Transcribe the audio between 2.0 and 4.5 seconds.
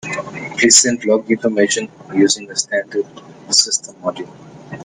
using the standard system module.